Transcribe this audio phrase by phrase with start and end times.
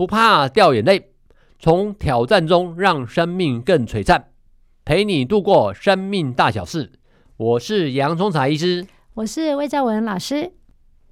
[0.00, 1.10] 不怕掉眼泪，
[1.58, 4.28] 从挑战中让生命更璀璨，
[4.82, 6.92] 陪你度过生命大小事。
[7.36, 10.52] 我是洋葱茶医师，我是魏兆文老师。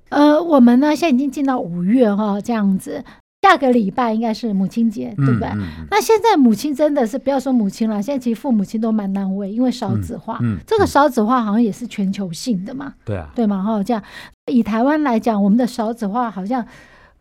[0.08, 3.04] 呃，我们呢现在已经进到五月哈，这样子。
[3.42, 5.50] 下个礼拜应该是母亲节，对不对？
[5.90, 10.40] 那现在母亲真的是不要说母亲了，现在其实父母亲都蛮难为，因为少子化。
[10.66, 13.82] 这个少子化好像也是全球性的嘛，对啊，对嘛哈。
[13.82, 14.02] 这样
[14.46, 16.66] 以台湾来讲，我们的少子化好像。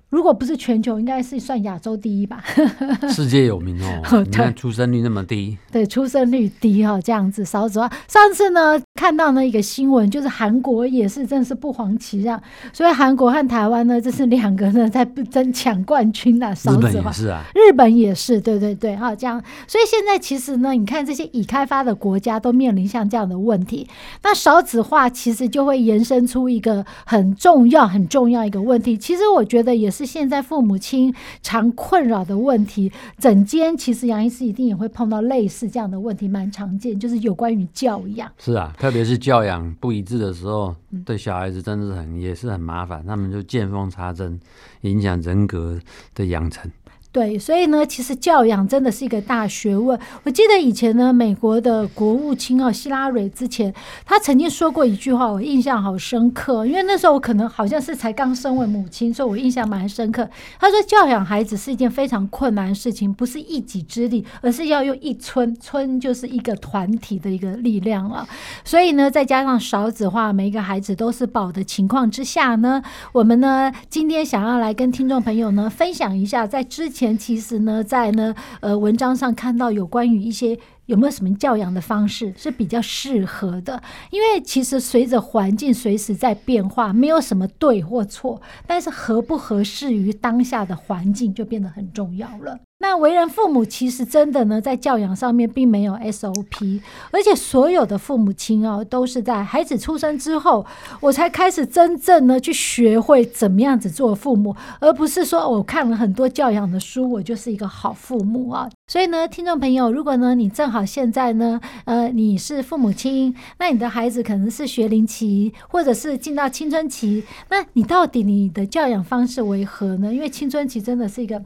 [0.09, 2.41] 如果不是全球，应该是算亚洲第一吧。
[3.11, 5.57] 世界有名哦，你看出生率那么低。
[5.69, 7.91] 对，出生率低哈，这样子少子化。
[8.07, 12.41] 上次呢，看到那一个新闻，就是韩国也是真的是不遑其让，
[12.73, 16.55] 所以韩国和台湾呢，这是两个呢在争抢冠军啊。
[16.55, 19.43] 少子化是啊，日本也是，对对对，哈，这样。
[19.67, 23.85] 所以现在其实呢，你看这些已开发的国家都面临像这样的问题，
[24.23, 28.97] 那少子化其实就会延伸出一个很重要、很重要一个问题。
[28.97, 29.97] 其实我觉得也是。
[29.97, 31.11] 是现在父母亲
[31.41, 38.31] 常困扰的问题，整间其实杨医师一定也会碰到类似这样的问题，蛮常见，就是有关于教养。
[38.37, 44.39] 是啊，特别是教养不一致的时候，对小孩子真的是很也是很麻烦，他们就见缝插针，
[44.79, 45.77] 影响人格
[46.15, 46.71] 的养成。
[47.09, 49.97] 对，所以呢，其实教养真的是一个大学问。
[50.23, 53.73] 我记得以前呢，美国的国务卿哦，希拉蕊之前，
[54.05, 56.65] 他曾经说过一句话，我印象好深刻。
[56.67, 60.29] 因为那时候我可能好像是才刚升为母亲，所以我印象蛮深刻。
[60.59, 68.27] 他说，教养孩子是一件非常困难的事情，不是一己之力，而是要用一村，村就是一个团体的一个力量了。
[68.63, 72.83] 所以呢，再加上少子化，每一个孩子都是宝的情况之下呢，
[73.13, 76.91] 我们呢今天想要来跟听众朋友呢分享一下，在之。
[76.97, 92.57] 前其实呢，在呢呃文章上看到有关于一些有没有什么教养的方式是比较适合的，因为其实随着环境随时在变化，没有什么对或错，但是合不合适于当下的环境就变得很重要了。
[92.79, 96.79] 那为人父母，其实真的呢，在教养上面并没有 SOP，
[97.09, 100.63] 而且所有的父母亲哦，都是在孩子出生之后，
[101.01, 108.69] 我才开始真正呢去学会怎么样子做父母，而不是说我看了很多教养的书，我就是一个好父母啊。
[108.85, 120.13] 所以呢，听众朋友，如果呢你正好现在呢，呃，你是父母亲，那你的孩子可能是学龄期，或者是进到青春期，那你到底你的教养方式为何呢？
[120.13, 121.41] 因为青春期真的是一个。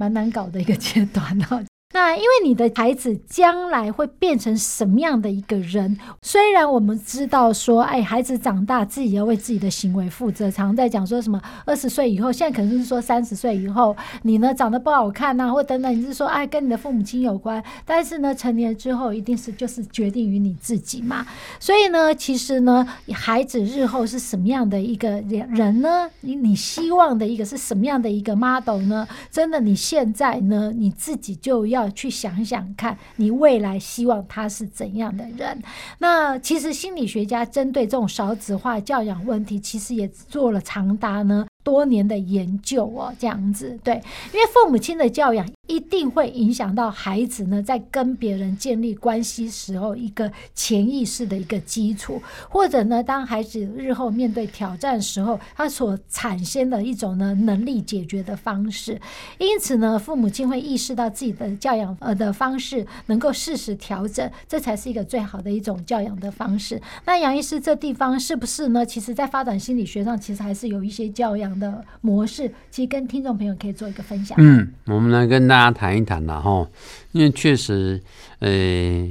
[0.00, 1.62] 蛮难搞的一个阶段哦。
[1.92, 5.98] 那因为你的孩子将来会变成什么样的一个人？
[6.22, 10.48] 虽然我们知道说，哎，孩子长大自己要为自己的行为负责。
[10.48, 17.60] 常在讲说什么二十岁以后，现在可能是说三十岁以后，你呢长得不好看呐、或等等，你是说哎跟你的父母亲有关。
[17.84, 21.26] 但是呢，成年之后一定是就是决定于你自己嘛。
[21.58, 26.08] 所以呢，其实呢，孩子日后是什么样的一个人呢？
[26.20, 29.08] 你你希望的一个是什么样的一个 model 呢？
[29.28, 31.79] 真的，你现在呢，你自己就要。
[31.80, 35.62] 要去想想看，你未来希望他是怎样的人？
[35.98, 41.46] 那其实心理学家针对这种少子化教养问题，其实也做了长达呢。
[41.62, 43.94] 多年的研究哦，这样子对，
[44.32, 59.00] 因为父母亲的教养一定会影响到孩子呢，在跟别人建立关系时候一个潜意识的一个基础，或者呢，当孩子日后面对挑战时候，他所产生的一种呢能力解决的方式。
[59.38, 66.82] 因此呢，父母亲会意识到自己的教养呃的方式能够适时调整，这才是一个最好的一种教养的方式。
[67.04, 68.84] 那杨医师这地方是不是呢？
[68.84, 74.36] 其实在发展心理学上，其实还是有一些教养的模式，其实跟听众朋友可以做一个分享。
[74.40, 76.66] 嗯，我们来跟大家谈一谈了哈，
[77.12, 78.02] 因为确实，
[78.38, 78.50] 呃，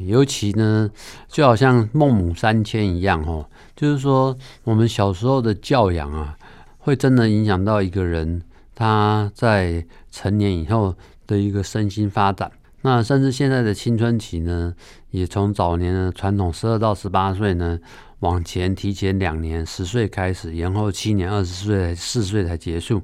[0.08, 0.90] 尤其呢，
[1.28, 6.38] 就好像孟母三迁一样哈，就是说我们小时候的教养啊，
[6.78, 8.42] 会真的影响到一个人
[8.76, 10.96] 他在成年以后
[11.28, 12.52] 的一个身心发展。
[12.82, 14.74] 那甚至现在的青春期呢，
[15.12, 17.80] 也从早年的传统十二到十八岁呢。
[18.20, 23.02] 往前提前两年，十岁开始，延后七年，二十岁四岁才结束。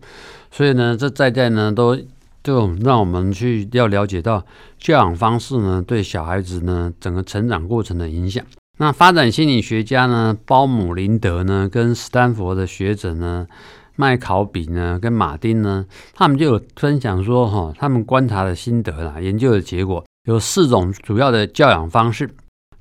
[0.51, 1.98] 所以呢，这在在呢，都
[2.45, 4.45] 就让我们去要了解到
[4.77, 8.45] 教养方式呢，对小孩子呢整个成长过程的影响。
[8.77, 13.47] 那发展心理学家呢，鲍姆林德呢，跟斯坦福的学者呢，
[13.95, 22.30] 麦考比呢跟马丁呢，他们就有分享说哈，他们观察的心得啦，研究的结果有四种主要的教养方式。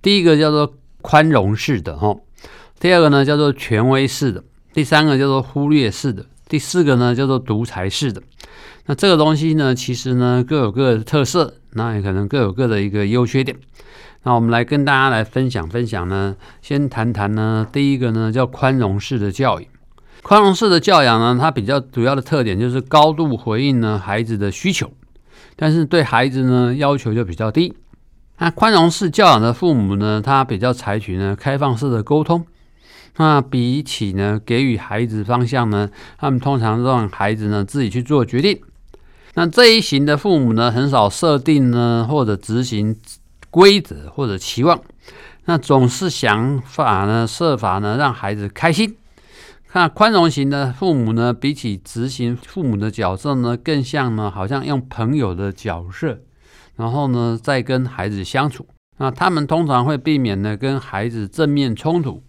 [0.02, 2.14] 第一个叫做宽容式的哈，
[2.78, 4.44] 第二个呢叫做权威式的，
[4.74, 8.20] 第三个叫做忽略式的，第四个呢叫做独裁式的。
[8.86, 13.56] 那这个东西呢，其实呢各有各的特色，那也可能各有各的一个优缺点。
[14.24, 19.68] 那我们来跟大家来分享分享呢，先谈谈呢，第一个呢叫宽容式的教育。
[20.22, 24.92] 宽容式的教养呢，它比较主要的特点就是高度回应呢孩子的需求，
[25.56, 27.74] 但是对孩子呢要求就比较低。
[28.38, 32.46] 那宽容式教养的父母呢，他比较采取呢开放式的沟通。
[33.16, 38.60] 那比起呢给予孩子方向呢，他们通常让孩子呢自己去做决定。
[39.36, 42.96] 那这一型的父母呢，很少设定呢或者执行
[43.50, 44.80] 规则或者期望，
[45.46, 48.96] 那总是想法呢设法呢让孩子开心。
[49.72, 56.20] 那宽容型的父母呢，比起执行父母的角色呢，更像呢好像用朋友的角色，
[56.76, 58.64] 然后呢再跟孩子相处。
[58.98, 62.22] 那他们通常会避免呢跟孩子正面冲突，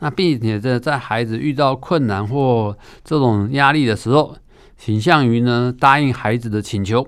[0.00, 4.36] 那并且在在孩子遇到困难或这种压力的时候。
[4.80, 7.06] 倾向于呢答应孩子的请求。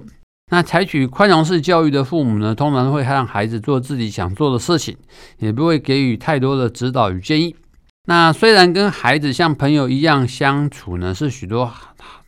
[0.50, 4.94] 那采取宽容式教育的父母呢，通常会让孩子做自己想做的事情，
[5.38, 7.56] 也不会给予太多的指导与建议。
[8.04, 11.72] 那虽然跟孩子像朋友一样相处呢，是许多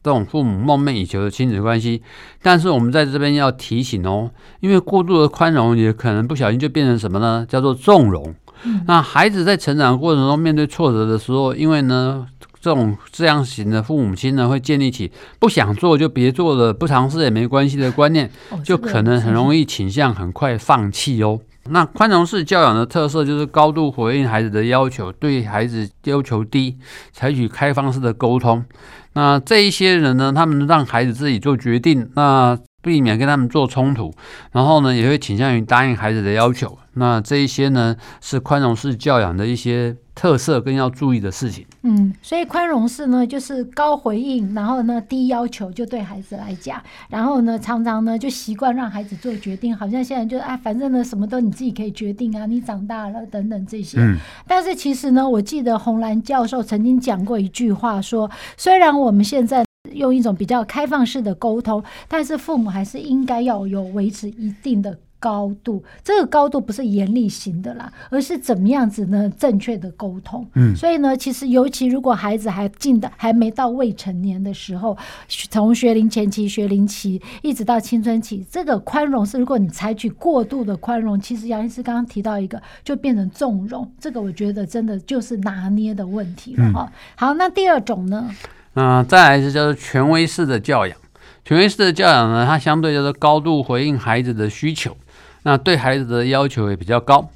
[0.02, 2.02] 这种父母梦寐以求的亲子关系，
[2.40, 4.31] 但是我们在这边要提醒哦，
[4.61, 7.44] 因为过度的宽容也可能不小心就变成什么呢？
[7.47, 8.35] 叫做纵容。
[8.62, 8.82] 嗯。
[8.87, 12.26] 那孩子在成长过程中面对挫折的时候，因为呢。
[12.64, 18.31] 这种这样型的父母亲呢，会建立起不想做就别做了，不尝试也没关系的观念，
[18.64, 21.38] 就可能很容易倾向很快放弃哦。
[21.69, 26.78] 那宽容式教养的特色就是高度回应孩子的要求，对孩子要求低，
[27.12, 28.64] 采取开放式的沟通。
[29.12, 34.12] 那这一些人呢，他们让孩子自己做决定，那避免跟他们做冲突，
[34.52, 36.78] 然后呢，也会倾向于答应孩子的要求。
[36.96, 41.66] 那这一些呢，是宽容式教养的一些特色跟要注意的事情。
[41.82, 53.98] 嗯，所以宽容式呢，就是高回应，然后呢低要求，就对孩子来讲，然后呢常常呢就习惯让孩子做决定，好像现在就啊，反正呢什么都你自己可以决定啊，你长大了等等这些。
[53.98, 54.16] 嗯。
[54.46, 64.98] 但是其实呢，我记得红兰教授曾经讲过一句话说，说虽然我们现在用一种比较开放式的沟通，但是父母还是应该要有维持一定的。
[65.20, 69.32] 高度，这个高度不是严厉型的啦，而是怎么样子呢？
[69.38, 70.46] 正确的沟通。
[70.52, 74.94] 嗯，所以呢，其实尤其如果孩子还进的还没到未成年的时候，
[75.26, 83.90] 从学龄前期、学龄期一直到青春期，这个宽容是如果你采取过度的宽容，其实杨医师刚刚提到一个，就变成纵容。
[83.98, 86.87] 这个我觉得真的就是拿捏的问题了哈。
[86.87, 88.30] 嗯、好，那第二种呢？
[88.75, 90.97] 嗯、再来是叫做权威式的教养。
[91.44, 94.97] 权威式的教养呢，它相对叫做高度回应孩子的需求。
[95.43, 97.29] 那对孩子的要求也比较高。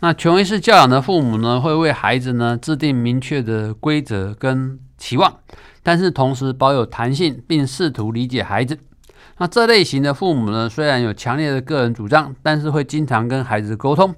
[0.00, 5.38] 那权威式教养的父母呢，会为孩子呢制定明确的规则跟期望，
[5.82, 8.78] 但是同时保有弹性，并试图理解孩子。
[9.38, 14.14] 那这类型的父母呢，虽然有强烈的个人主张，但是会经常跟孩子沟通，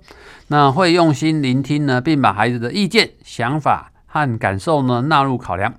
[0.49, 5.75] 那会用心聆听呢，并把孩子的意见、想法和感受呢纳入考量。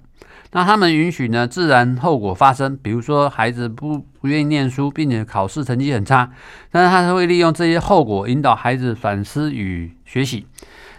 [0.53, 6.29] 那他们允许呢自然后果发生，比如说孩子不不愿意念书，并且考试成绩很差，
[6.71, 10.45] 但是他会利用这些后果引导孩子反思与学习。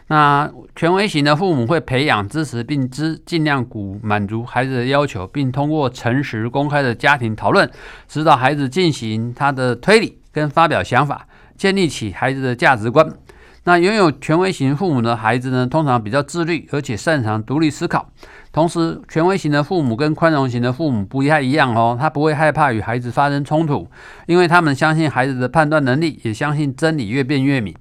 [0.08, 7.70] 那权威型的父母会培养支持并支尽量鼓满足孩子的要求，并通过诚实公开的家庭讨论，
[8.08, 13.10] 指导孩子进行他的推理跟发表想法，建立起孩子的价值观。
[13.64, 18.10] 那拥有权威型父母的孩子呢，通常比较自律，而且擅长独立思考。
[18.52, 23.88] 同时，权威型的父母跟宽容型的父母不太一样哦，他不会害怕与孩子发生冲突，
[24.26, 27.74] 因为他们相信孩子的判断能力，也相信真理越辩越明。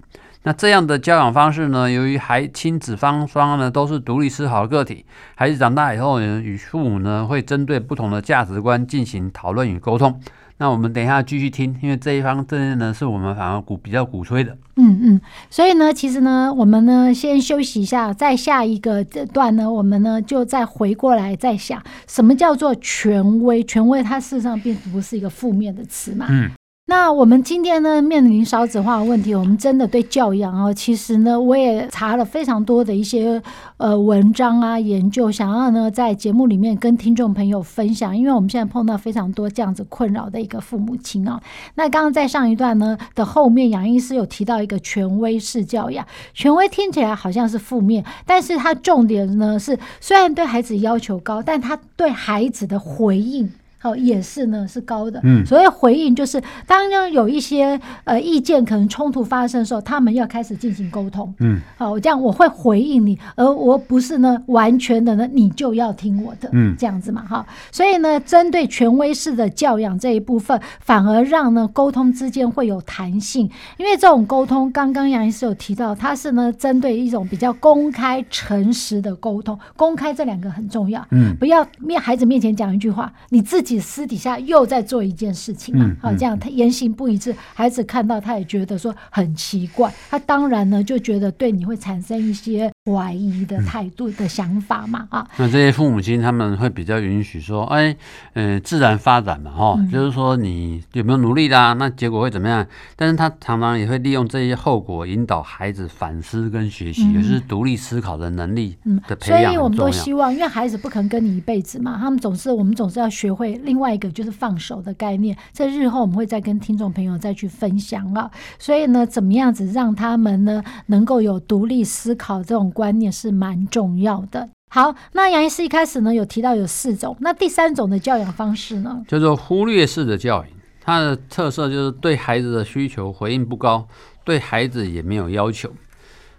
[0.44, 3.28] 那这样的教养方式呢，由于孩亲子方
[3.60, 10.20] 呢都是独立思考的个体，孩子长大以后呢，与父母呢会针对不同的价值观进行讨论与沟通。
[10.62, 14.56] 那我们等一下继续听，因为这一方真的呢是我们反而鼓比较鼓吹的。
[14.76, 23.64] 嗯嗯，所以呢，其实呢，我们呢先休息一下，在下一个这段呢，我们呢就再回过来再想，什么叫做权威？
[23.64, 26.28] 权威它事实上并不是一个负面的词嘛。
[26.30, 26.52] 嗯。
[26.88, 33.42] 那我们今天呢，面临少子化的问题，我们真的对教养哦，其实呢，我也查了非常多的一些
[33.78, 41.40] 呃文章啊研究，想要呢在节目里面跟听众朋友分享，因为我们现在碰到非常多这样子困扰的一个父母亲啊。
[41.76, 53.50] 那刚刚在上一段呢的后面，杨医师有提到一个权威式教养，权威听起来好像是负面，但是它重点呢是，虽然对孩子要求高，但他对孩子的回应。
[53.82, 55.20] 好，也是呢，是高的。
[55.24, 61.34] 嗯，所以回应就是，当有一些呃意见可能冲突发生的时候，他们要开始进行沟通。
[61.40, 66.48] 嗯，好，这样我会回应你，而我不是呢完全的呢，你就要听我的。
[66.52, 67.44] 嗯，这样子嘛，哈。
[67.72, 79.58] 所以呢，针对权威式的教养这一部分，反而让呢沟通之间会有弹性，因为这种沟通，刚刚杨医师有提到，它是呢针对一种比较公开、诚实的沟通。
[79.76, 81.04] 公开这两个很重要。
[81.10, 83.71] 嗯，不要面孩子面前讲一句话，你自己。
[83.80, 97.96] 私底下又在做一件事情嘛，好，这样他言行不一致，孩子看到他也觉得说很奇怪，他当然呢就觉得对你会产生一些怀疑的态度的想法嘛，啊，那这些父母亲他们会比较允许说，哎，
[98.34, 102.66] 呃，自然发展嘛，哈，就是说你有没有努力的啊，那结果会怎么样？
[102.96, 108.76] 但是他常常也会利用这些后果引导孩子反思跟学习，也就是独立思考的能力
[109.08, 109.44] 的培养。
[109.44, 113.61] 所以我们都希望，因为孩子不可能跟你一辈子嘛，他们总是我们总是要学会。
[113.64, 118.30] 另外一个就是放手的概念，在日后我们会再跟听众朋友再去分享啊。
[118.60, 124.50] 所以呢，怎么样子让他们呢能够有独立思考这种观念是蛮重要的。
[124.70, 130.48] 好，那杨医师一开始呢有提到有四种，那第三种的教养方式呢叫做忽略式的教养，
[130.82, 133.88] 它的特色就是对孩子的需求回应不高，
[134.24, 135.70] 对孩子也没有要求。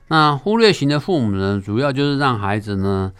[0.09, 3.12] 那忽略型的父母呢，主要就是让孩子呢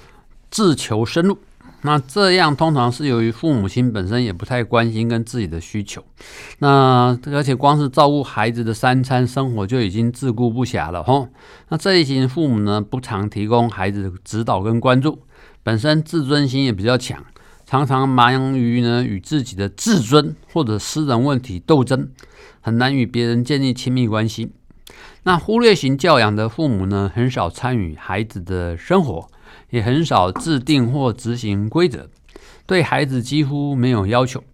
[0.51, 1.39] 自求生路。
[1.85, 6.03] 那这样通常是由于父母亲本身也不太关心跟自己的需求，
[6.61, 11.29] 那而且光是照顾孩子的三餐生活就已经自顾不暇了吼。
[11.71, 15.23] 那这一型父母呢，不常提供孩子指导跟关注，
[15.65, 17.25] 本身自尊心也比较强，
[17.67, 22.09] 常常忙于呢与自己的自尊或者私人问题斗争，
[22.61, 24.53] 很难与别人建立亲密关系。
[25.25, 29.29] 那忽略型教养的父母呢，很少参与孩子的生活。
[29.73, 32.07] 也很少制定或执行规则，
[32.67, 34.45] 对孩子几乎没有要求。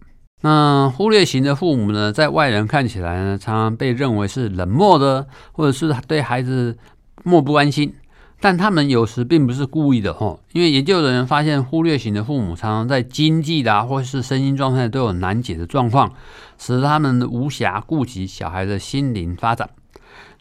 [0.41, 6.77] 那忽略型的父母呢，在外人看起来呢，常常被认为是冷漠的，或者是对孩子
[7.23, 7.93] 漠不关心。
[8.39, 16.13] 但他们有时并不是故意的吼，因为研究人员发现，忽略型的父母常常在经济的或是身心状态都有难解的状况，
[16.57, 19.69] 使得他们无暇顾及小孩的心灵发展。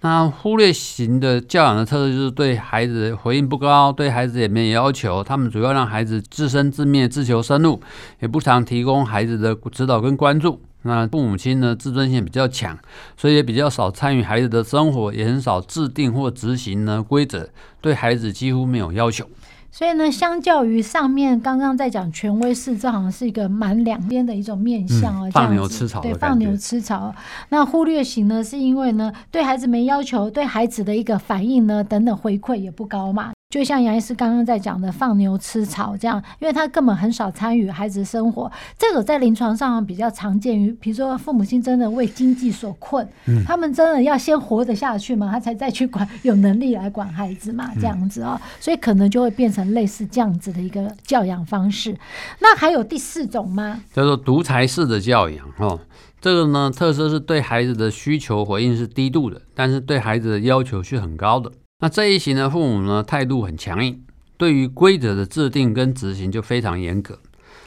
[0.00, 5.24] 那忽略型的教养的特质就是对孩子回应不高，对孩子也没有要求。
[5.24, 7.80] 他们主要让孩子自生自灭、自求生路，
[8.20, 10.60] 也不常提供孩子的指导跟关注。
[10.82, 12.78] 那父母亲呢，自尊心比较强，
[13.16, 17.48] 所以也比较少参与孩子的生活，也很少制定或执行呢规则，
[17.80, 19.28] 对孩子几乎没有要求。
[19.70, 27.14] 所以呢，相较于上面刚刚在讲权威式，这好像是一个蛮两边的一种面向啊，放牛吃草，对，放牛吃草。
[27.50, 33.32] 那忽略型呢，是因为呢，对孩子没要求，对孩子的一个反应呢，等等回馈也不高嘛。
[33.50, 51.96] 就像杨医师刚刚在讲的放牛吃草这样，因为他根本很少参与孩子生活，这个在临床上比较常见于，比如说父母亲真的为经济所困，嗯，他们真的要先活得下去嘛，他才再去管，有能力来管孩子嘛，这样子啊，所以可能就会变成类似这样子的一个教养方式。
[52.40, 53.80] 那还有第四种吗？
[53.94, 55.80] 叫做独裁式的教养哦，
[56.20, 61.50] 这个呢特色是对孩子的需求回应是低度的，但是对孩子的要求是很高的。
[61.80, 64.02] 那这一型的父母呢，态度很强硬，
[64.36, 67.20] 对于规则的制定跟执行就非常严格，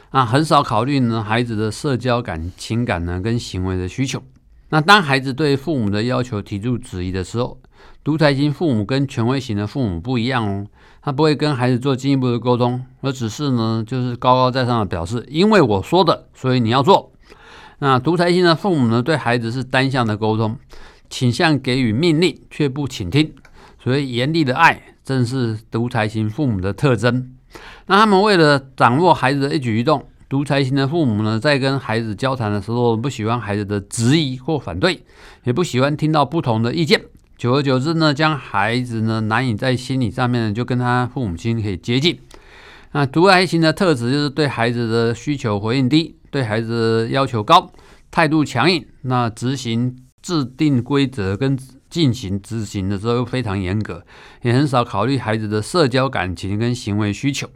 [0.10, 4.22] 啊，很少考虑呢孩子的社交感、情感呢跟行为的需求。
[4.68, 7.58] 那当孩子对父母的要求提出质疑的时候，
[8.04, 10.68] 独裁型父母跟权威型的父母不一样哦，
[11.02, 17.14] 他不会跟孩子做进一步的沟通，而只是呢就是高高在上的表示，因为我说的，所以你要做。
[17.80, 20.58] 那独裁型的父母呢，对孩子是单向的沟通，
[21.10, 23.34] 倾向给予命令却不倾听。
[23.84, 27.32] 所以严厉的爱正是独裁型父母的特征。
[27.88, 35.04] 那他们为了掌握孩子的一举一动，独裁型的父母呢，在跟孩子交谈的时候，不喜欢孩子的质疑或反对，
[35.44, 37.02] 也不喜欢听到不同的意见。
[37.38, 42.20] 久而久之呢，将孩子呢难以在心理上面就跟他父母亲可以接近。
[42.94, 47.72] 那独裁型的特质就是对孩子的需求回应低，对孩子要求高，
[48.12, 48.86] 态度强硬。
[49.02, 51.58] 那执行制定规则跟
[51.92, 54.04] 进行执行的时候又非常严格，
[54.42, 57.48] 也很少考虑孩子的社交感情跟行为需求。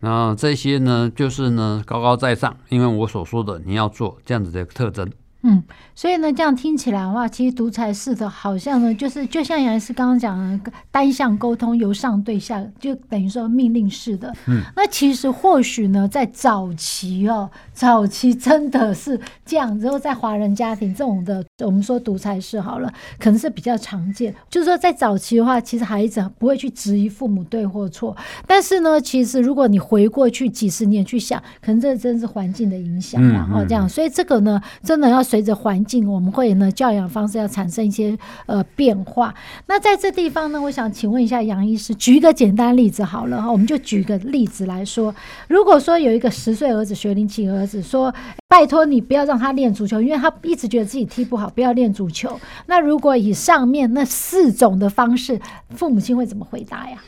[0.00, 5.10] 然后这些呢，就是呢高高在上，因为我所说的你要做这样子的特征。
[5.48, 5.62] 嗯，
[5.94, 14.34] 所以呢，这样听起来的话，其实独裁式的，好像呢，就是就像杨医师刚刚讲的，单向沟通，由上对下，就等于说命令式的。
[14.46, 19.78] 嗯，那其实或许呢，在早期哦，早期真的是这样。
[19.78, 24.34] 之后在华人家庭这种的，我们说独裁式好了，可能是比较常见。
[24.50, 28.14] 就是说在早期的话，其实孩子不会去质疑父母对或错。
[28.46, 39.34] 但是呢，其实如果你回过去几十年去想，可能这真是环境的影响，然后这样，所以这个呢，真的要随着环境，我们会呢教养方式要产生一些呃变化。
[39.66, 45.14] 那在这地方呢，我想请问一下杨医师，举一个简单例子好了哈，我们就举个例子来说，
[45.48, 48.14] 如果说有一个十岁儿子学龄期儿子说，
[48.46, 52.40] 拜托你不要让他练足球，因为他一直觉得自己踢不好，不要练足球。
[52.66, 56.98] 那如果以上面那四种的方式，父母亲会怎么回答呀？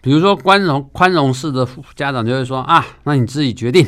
[0.00, 3.86] 比如说宽容宽容式的家长就会说啊，那你自己决定。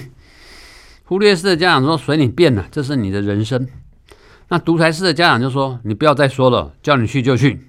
[1.05, 3.69] 忽略式的家长说随你便了，这是你的人生。
[4.49, 7.69] 那独裁式的家长就说你不要再说了，叫你去就去。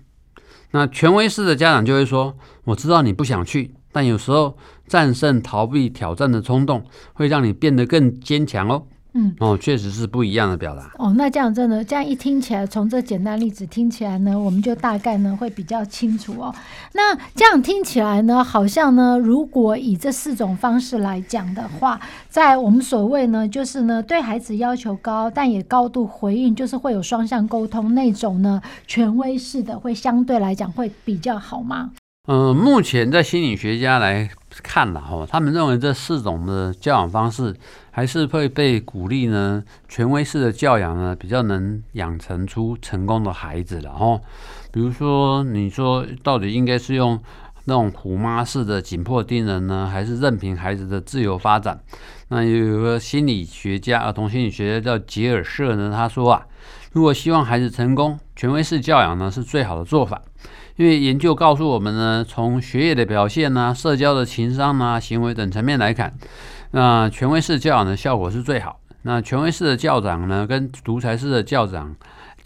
[0.71, 8.83] 那权威式的家长就会说我知道你不想去，但有时候战胜逃避挑战的冲动，会让你变得更坚强哦。
[9.13, 10.91] 嗯，哦，确实是不一样的表达。
[10.99, 16.53] 哦，那这样真的，这样一听起来，从这简单例子听起来呢，我们就大概呢会比较清楚哦。
[16.93, 21.99] 那这样听起来呢，好像呢，如果以这四种方式来讲的话，
[22.29, 31.91] 在我们所谓呢，就是呢，对孩子要求高，但也高度回应，就是会有双向沟通那种呢，权威式的，会相对来讲会比较好吗？
[32.31, 34.29] 嗯、目前在心理学家来
[34.61, 37.55] 看了哈，他们认为这四种的教养方式
[37.89, 39.63] 还是会被鼓励呢。
[39.87, 44.21] 权威式的教养呢，比较能养成出成功的孩子了哈。
[44.71, 47.19] 比如说，你说到底应该是用
[47.65, 51.81] 那种虎妈式的紧迫盯人呢，还是任凭孩子的自由发展？
[52.27, 56.45] 那有一个心理学家，儿童心理学家叫杰尔舍呢，他说啊，
[56.91, 60.21] 如果希望孩子成功，权威式教养呢是最好的做法。
[60.79, 66.13] 因为研究告诉我们呢，从学业的表现呐、啊、社交的情商呐、啊、行为等层面来看，
[66.71, 68.79] 那权威式教养的效果是最好。
[69.01, 71.93] 那权威式的教长呢，跟独裁式的教长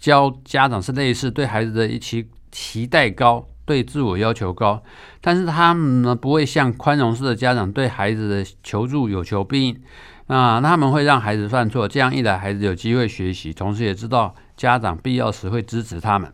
[0.00, 4.82] 教家长是类似，对孩子的一期期待高，对自我要求高，
[5.20, 9.80] 但是他们呢不会像宽容式的家长对孩子的求助有求必应。
[10.26, 16.32] 那他们会让孩子犯错，这样一来，孩子有机会学习，同时也知道家长必要时会支持他们。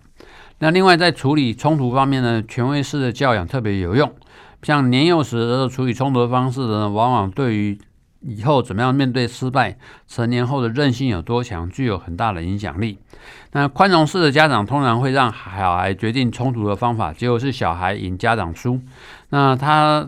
[0.61, 4.11] 那另外在处理冲突方面呢，权威式的教养特别有用。
[4.62, 7.79] 像年幼时的处理冲突的方式呢，往往对于
[8.20, 12.99] 以后怎么样面对失败，成年后的韧性有多强，具有很大的影响力。
[13.53, 18.79] 那宽容式的家长通常会让小孩决定冲突的方法，结果是小孩赢，家长输。
[19.31, 20.07] 那他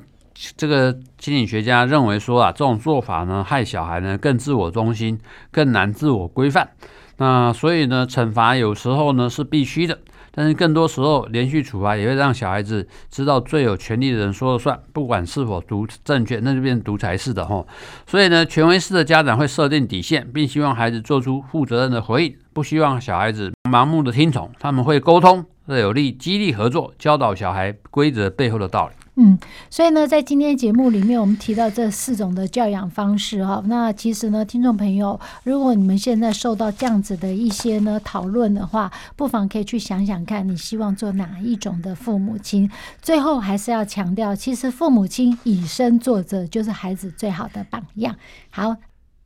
[0.59, 5.19] 这个心理学家认为说啊，这种做法呢，害小孩呢更自我中心，
[5.51, 6.69] 更难自我规范。
[7.17, 9.99] 那所以呢，惩罚有时候呢是必须的。
[10.35, 17.67] 但是更多时候，连续处罚也会让小孩子知道最有权利的人说了算，不管是否独正确，那就变独裁式的吼。
[18.07, 24.51] 所以呢，权威式的家长会设定底线，并希望孩子做出负责任的回应，不希望小孩子盲目的听从。
[24.59, 28.95] 他们会沟通，这有利激励合作，教导小孩规则背后的道理。
[29.17, 33.63] 嗯，所以呢，在今天节目里面，我们提到这四种的教养方式哈。
[33.67, 42.71] 那其实呢，听众朋友，如果你们现在受到这样子的一些呢讨论的话，不妨可以去想想看，你希望做哪一种的父母亲。
[43.03, 48.17] 最后还是要强调，其实父母亲以身作则，就是孩子最好的榜样。
[48.49, 48.77] 好，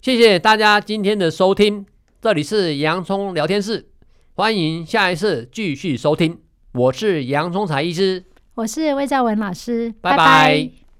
[0.03, 1.87] 谢谢大家今天的收听，
[2.20, 3.87] 这里是洋葱聊天室，
[4.35, 6.40] 欢迎下一次继续收听。
[6.72, 8.25] 我是洋葱财医师。
[8.57, 10.16] 我是魏兆文老师，拜拜。
[10.16, 10.86] 拜拜。